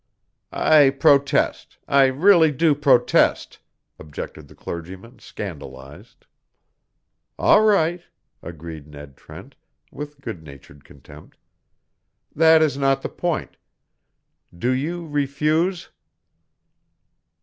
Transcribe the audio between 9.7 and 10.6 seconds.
with good